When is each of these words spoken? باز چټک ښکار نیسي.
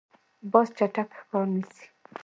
باز 0.51 0.67
چټک 0.77 1.09
ښکار 1.19 1.45
نیسي. 1.53 1.85